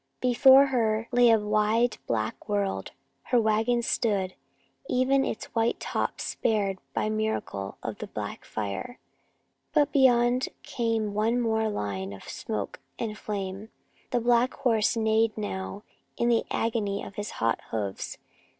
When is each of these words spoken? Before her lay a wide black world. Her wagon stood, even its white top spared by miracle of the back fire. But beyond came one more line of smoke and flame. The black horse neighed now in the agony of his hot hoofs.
Before 0.19 0.65
her 0.65 1.07
lay 1.11 1.29
a 1.29 1.37
wide 1.37 1.99
black 2.07 2.49
world. 2.49 2.91
Her 3.25 3.39
wagon 3.39 3.83
stood, 3.83 4.33
even 4.89 5.23
its 5.23 5.45
white 5.53 5.79
top 5.79 6.19
spared 6.19 6.79
by 6.95 7.07
miracle 7.07 7.77
of 7.83 7.99
the 7.99 8.07
back 8.07 8.43
fire. 8.43 8.97
But 9.73 9.91
beyond 9.91 10.49
came 10.63 11.13
one 11.13 11.39
more 11.39 11.69
line 11.69 12.13
of 12.13 12.23
smoke 12.27 12.79
and 12.97 13.15
flame. 13.15 13.69
The 14.09 14.19
black 14.21 14.55
horse 14.55 14.97
neighed 14.97 15.37
now 15.37 15.83
in 16.17 16.29
the 16.29 16.45
agony 16.49 17.03
of 17.03 17.13
his 17.13 17.29
hot 17.37 17.59
hoofs. 17.69 18.17